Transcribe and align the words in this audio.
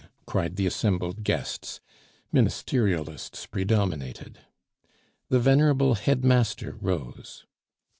cried 0.25 0.55
the 0.55 0.65
assembled 0.65 1.23
guests 1.23 1.79
(ministerialists 2.33 3.47
predominated). 3.51 4.39
The 5.29 5.39
venerable 5.39 5.93
headmaster 5.93 6.75
rose. 6.81 7.45